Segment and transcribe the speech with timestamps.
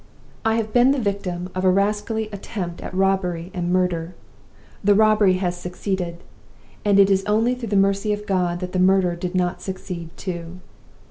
[0.43, 4.15] "I have been the victim of a rascally attempt at robbery and murder.
[4.83, 6.23] The robbery has succeeded;
[6.83, 10.09] and it is only through the mercy of God that the murder did not succeed
[10.17, 10.59] too.